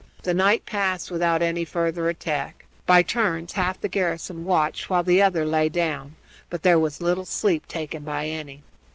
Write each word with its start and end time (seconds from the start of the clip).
The 0.23 0.33
night 0.33 0.65
passed 0.65 1.11
without 1.11 1.43
any 1.43 1.63
further 1.63 2.09
attack. 2.09 2.65
By 2.87 3.03
turns 3.03 3.53
half 3.53 3.79
the 3.79 3.87
garrison 3.87 4.45
watched 4.45 4.89
while 4.89 5.03
the 5.03 5.21
other 5.21 5.45
lay 5.45 5.69
down, 5.69 6.15
but 6.49 6.63
there 6.63 6.79
was 6.79 7.01
little 7.01 7.23
sleep 7.23 7.67
taken 7.67 8.01
by 8.03 8.25
any. 8.25 8.63